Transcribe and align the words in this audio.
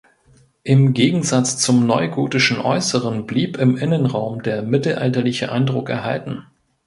Im 0.63 0.93
Gegensatz 0.95 1.59
zum 1.59 1.85
neugotischen 1.85 2.57
Äußeren 2.57 3.27
blieb 3.27 3.57
im 3.57 3.77
Innenraum 3.77 4.41
der 4.41 4.63
mittelalterliche 4.63 5.51
Eindruck 5.51 5.91
erhalten. 5.91 6.43